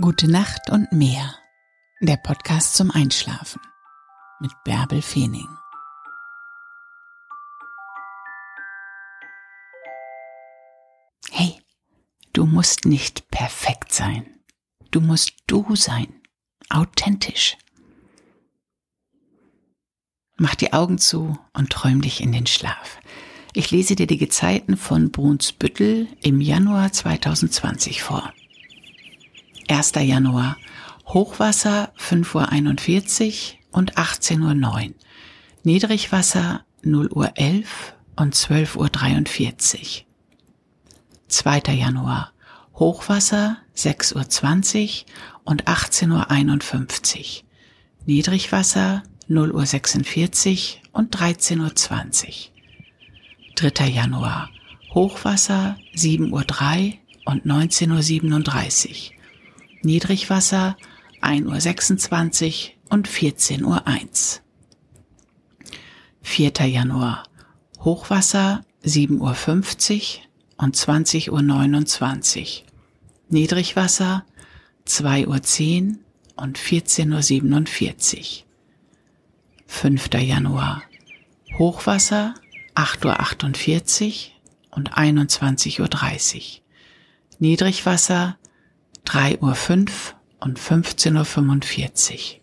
[0.00, 1.36] Gute Nacht und mehr.
[2.00, 3.60] Der Podcast zum Einschlafen
[4.40, 5.46] mit Bärbel Feening.
[11.30, 11.60] Hey,
[12.32, 14.40] du musst nicht perfekt sein.
[14.90, 16.22] Du musst du sein.
[16.70, 17.56] Authentisch.
[20.36, 22.98] Mach die Augen zu und träum dich in den Schlaf.
[23.52, 28.34] Ich lese dir die Gezeiten von Brunsbüttel im Januar 2020 vor.
[29.70, 29.92] 1.
[29.96, 30.56] Januar.
[31.06, 34.94] Hochwasser 5.41 Uhr und 18.09 Uhr.
[35.62, 40.04] Niedrigwasser 0 Uhr 11 und 12.43 Uhr.
[41.28, 41.58] 2.
[41.74, 42.32] Januar.
[42.74, 45.04] Hochwasser 6.20 Uhr
[45.44, 47.44] und 18.51 Uhr.
[48.06, 53.70] Niedrigwasser 0 Uhr 46 und 13.20 Uhr.
[53.70, 53.88] 3.
[53.88, 54.50] Januar.
[54.92, 56.92] Hochwasser 7.03 Uhr
[57.24, 59.23] und 19.37 Uhr.
[59.84, 60.76] Niedrigwasser
[61.20, 63.80] 1.26 Uhr und 14.01 Uhr.
[66.22, 66.52] 4.
[66.66, 67.24] Januar.
[67.80, 70.22] Hochwasser 7.50 Uhr
[70.56, 72.66] und 20.29 Uhr.
[73.28, 74.24] Niedrigwasser
[74.86, 75.98] 2.10 Uhr
[76.36, 78.44] und 14.47 Uhr.
[79.66, 80.14] 5.
[80.14, 80.82] Januar.
[81.58, 82.34] Hochwasser
[82.74, 84.28] 8.48
[84.70, 86.60] Uhr und 21.30 Uhr.
[87.38, 88.38] Niedrigwasser
[89.06, 89.56] 3.05 Uhr
[90.40, 92.40] und 15.45 Uhr.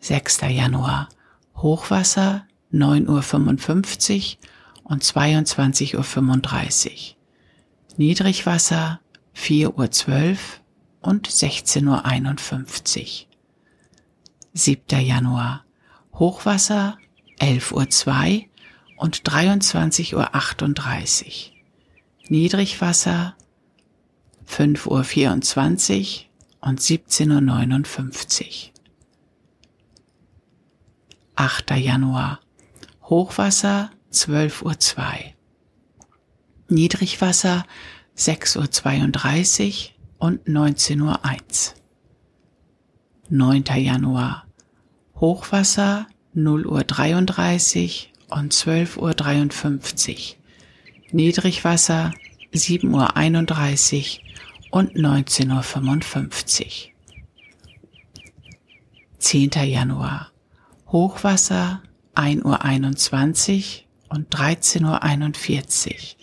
[0.00, 0.40] 6.
[0.48, 1.08] Januar.
[1.56, 4.40] Hochwasser 9.55 Uhr
[4.84, 6.96] und 22.35 Uhr.
[7.96, 9.00] Niedrigwasser
[9.34, 9.88] 4.12 Uhr
[11.00, 13.06] und 16.51 Uhr.
[14.54, 15.00] 7.
[15.00, 15.64] Januar.
[16.14, 16.98] Hochwasser
[17.40, 18.44] 11.02 Uhr
[18.98, 21.32] und 23.38 Uhr.
[22.28, 23.34] Niedrigwasser
[24.48, 28.76] 5.24 Uhr und 17.59 Uhr.
[31.36, 31.70] 8.
[31.72, 32.40] Januar.
[33.04, 34.74] Hochwasser 12.02 Uhr.
[36.68, 37.64] Niedrigwasser
[38.16, 41.74] 6.32 Uhr und 19.01 Uhr.
[43.28, 43.64] 9.
[43.76, 44.46] Januar.
[45.16, 50.38] Hochwasser 0 Uhr 33 und 12 Uhr 53.
[51.12, 52.12] Niedrigwasser
[52.52, 54.22] 7 Uhr 31
[54.70, 56.94] und 19 Uhr 55.
[59.18, 59.50] 10.
[59.64, 60.30] Januar.
[60.88, 61.82] Hochwasser
[62.14, 66.16] 1 Uhr 21 und 13 Uhr 41.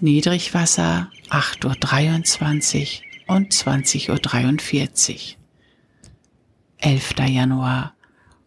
[0.00, 5.38] Niedrigwasser 8 Uhr 23 und 20 Uhr 43.
[6.78, 7.14] 11.
[7.26, 7.94] Januar.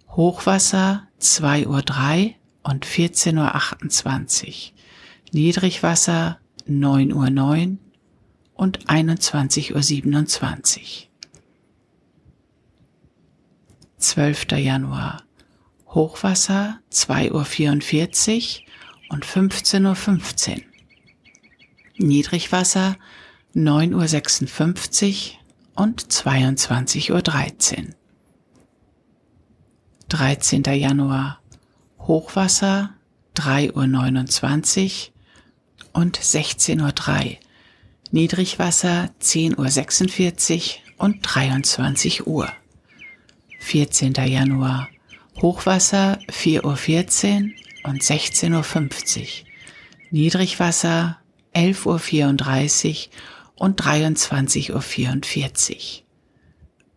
[0.09, 2.33] Hochwasser 2.03 Uhr
[2.63, 4.77] und 14.28 Uhr.
[5.33, 7.77] Niedrigwasser 9.09 Uhr
[8.61, 11.07] und 21.27 Uhr.
[13.97, 14.51] 12.
[14.51, 15.23] Januar.
[15.87, 18.65] Hochwasser 2.44 Uhr
[19.09, 20.63] und 15.15 Uhr.
[21.97, 22.97] Niedrigwasser
[23.55, 27.09] 9.56 Uhr und 22.13
[27.87, 27.95] Uhr.
[30.09, 30.63] 13.
[30.65, 31.41] Januar
[31.97, 32.91] Hochwasser
[33.35, 37.37] 3.29 Uhr und 16.03 Uhr.
[38.13, 42.51] Niedrigwasser 10.46 Uhr und 23 Uhr.
[43.59, 44.13] 14.
[44.13, 44.89] Januar
[45.41, 47.53] Hochwasser 4.14
[47.85, 49.27] Uhr und 16.50 Uhr.
[50.09, 51.19] Niedrigwasser
[51.55, 53.11] 11.34 Uhr
[53.55, 56.03] und 23.44 Uhr.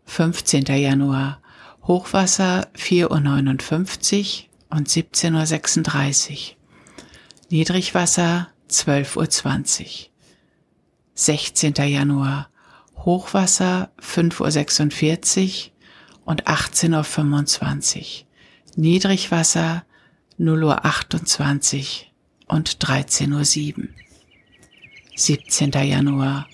[0.07, 0.65] 15.
[0.65, 1.41] Januar
[1.87, 6.57] Hochwasser 4.59 Uhr und 17.36 Uhr.
[7.51, 10.14] Niedrigwasser 12.20 Uhr.
[11.15, 11.75] 16.
[11.75, 12.49] Januar
[12.97, 15.73] Hochwasser 5.46 Uhr
[16.25, 18.05] und 18.25 Uhr.
[18.77, 19.85] Niedrigwasser
[20.39, 22.07] 0.28
[22.49, 23.89] Uhr und 13.07 Uhr.
[25.17, 25.71] 17.
[25.71, 26.49] Januar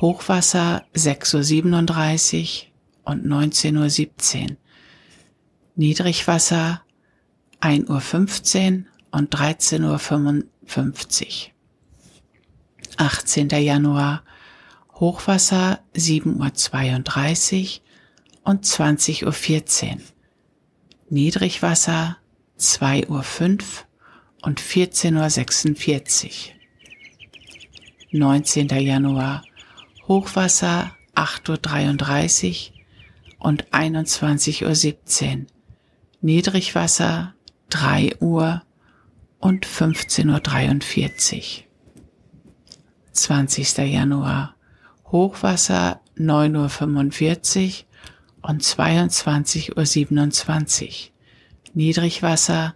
[0.00, 2.64] Hochwasser 6.37
[3.04, 4.56] Uhr und 19.17 Uhr.
[5.76, 6.82] Niedrigwasser
[7.60, 11.55] 1.15 Uhr und 13.55 Uhr.
[12.96, 13.48] 18.
[13.48, 14.22] Januar
[14.94, 17.82] Hochwasser 7.32 Uhr
[18.44, 20.00] und 20.14 Uhr.
[21.10, 22.16] Niedrigwasser
[22.58, 23.20] 2.05 Uhr
[24.42, 26.56] und 14.46 Uhr.
[28.12, 28.68] 19.
[28.68, 29.42] Januar
[30.08, 35.46] Hochwasser 8.33 Uhr und 21.17 Uhr.
[36.22, 37.34] Niedrigwasser
[37.68, 38.62] 3 Uhr
[39.38, 41.65] und 15.43 Uhr.
[43.16, 43.78] 20.
[43.78, 44.54] Januar
[45.10, 47.72] Hochwasser 9.45 Uhr
[48.50, 50.92] und 22.27 Uhr.
[51.74, 52.74] Niedrigwasser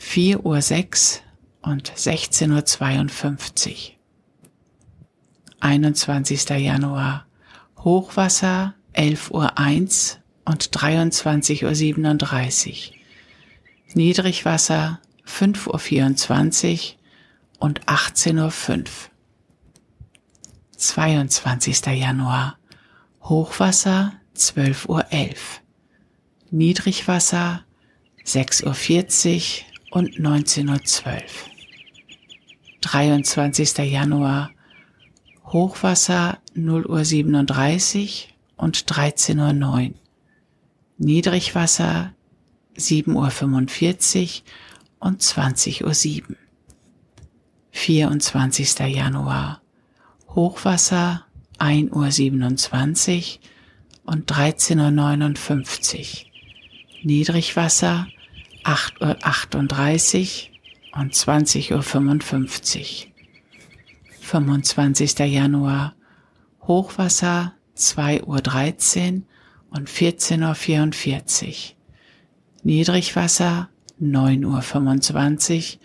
[0.00, 1.20] 4.06
[1.62, 3.76] Uhr und 16.52 Uhr.
[5.60, 6.48] 21.
[6.50, 7.26] Januar
[7.78, 9.52] Hochwasser 11.01 Uhr
[10.44, 12.96] und 23.37 Uhr.
[13.94, 16.80] Niedrigwasser 5.24 Uhr
[17.60, 18.84] und 18.05 Uhr.
[20.76, 21.86] 22.
[21.86, 22.58] Januar
[23.22, 25.04] Hochwasser 12.11 Uhr.
[26.50, 27.64] Niedrigwasser
[28.24, 29.62] 6.40
[29.92, 31.22] Uhr und 19.12 Uhr.
[32.80, 33.78] 23.
[33.90, 34.50] Januar
[35.46, 39.94] Hochwasser 0.37 Uhr und 13.09 Uhr.
[40.98, 42.14] Niedrigwasser
[42.76, 46.36] 7.45 Uhr und 20.07 Uhr.
[47.70, 48.78] 24.
[48.78, 49.60] Januar
[50.34, 51.24] Hochwasser
[51.60, 53.38] 1.27
[54.04, 56.06] Uhr und 13.59 Uhr.
[57.04, 58.08] Niedrigwasser
[58.64, 61.82] 8.38 Uhr und 20.55 Uhr.
[64.20, 65.18] 25.
[65.20, 65.94] Januar
[66.62, 69.22] Hochwasser 2.13 Uhr
[69.70, 71.54] und 14.44 Uhr.
[72.64, 73.68] Niedrigwasser
[74.00, 75.80] 9.25 Uhr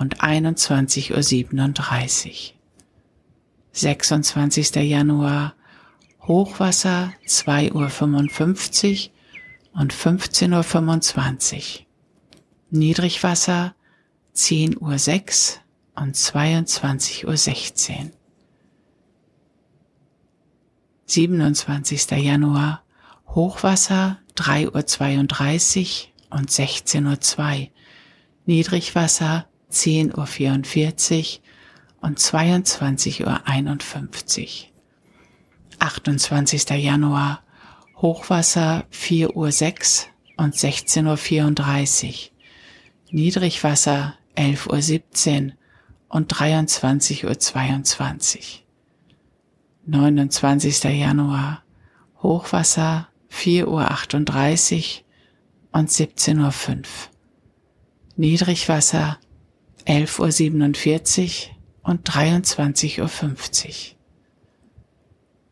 [0.00, 2.59] und 21.37 Uhr.
[3.72, 4.76] 26.
[4.76, 5.54] Januar
[6.22, 11.86] Hochwasser 2.55 Uhr und 15.25 Uhr.
[12.70, 13.74] Niedrigwasser
[14.34, 15.62] 10.06 Uhr
[16.02, 18.10] und 22.16 Uhr.
[21.06, 22.10] 27.
[22.12, 22.84] Januar
[23.28, 27.68] Hochwasser 3.32 Uhr und 16.02 Uhr.
[28.46, 31.44] Niedrigwasser 10.44 Uhr
[32.00, 33.40] und 22.51 Uhr.
[35.78, 36.70] 28.
[36.70, 37.42] Januar
[37.96, 39.48] Hochwasser 4.06 Uhr
[40.44, 42.12] und 16.34 Uhr.
[43.10, 45.52] Niedrigwasser 11.17 Uhr
[46.08, 48.44] und 23.22 Uhr.
[49.86, 50.84] 29.
[50.84, 51.64] Januar
[52.22, 53.90] Hochwasser 4.38 Uhr
[55.72, 56.84] und 17.05 Uhr.
[58.16, 59.18] Niedrigwasser
[59.86, 61.54] 11.47 Uhr
[61.90, 63.96] und 23.50 Uhr.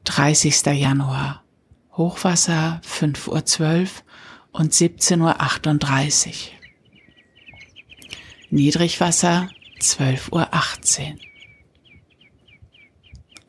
[0.05, 0.67] 30.
[0.67, 1.43] Januar
[1.97, 3.89] Hochwasser 5.12 Uhr
[4.53, 6.35] und 17.38 Uhr.
[8.51, 9.51] Niedrigwasser
[9.81, 11.19] 12.18 Uhr.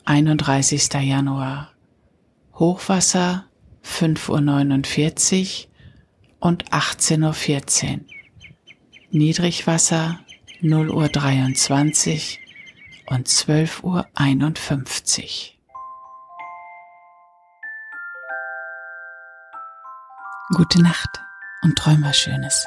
[0.06, 0.94] 31.
[0.94, 1.72] Januar
[2.56, 3.46] Hochwasser
[3.86, 5.70] 5.49 Uhr
[6.40, 8.00] und 18.14 Uhr.
[9.12, 10.22] Niedrigwasser
[10.64, 12.49] 0.23 Uhr
[13.10, 14.06] und 12.51 Uhr.
[20.56, 21.22] Gute Nacht
[21.64, 22.66] und träum was Schönes.